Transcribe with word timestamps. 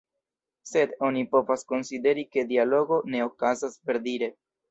Sed, 0.69 0.95
oni 1.09 1.21
povas 1.33 1.65
konsideri 1.73 2.25
ke 2.37 2.45
dialogo 2.53 2.99
ne 3.17 3.23
okazas, 3.29 3.79
verdire. 3.91 4.31